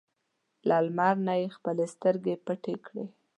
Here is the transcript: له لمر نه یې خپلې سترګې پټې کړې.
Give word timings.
له 0.67 0.77
لمر 0.85 1.15
نه 1.27 1.33
یې 1.39 1.47
خپلې 1.55 1.85
سترګې 1.95 2.35
پټې 2.45 2.75
کړې. 2.85 3.05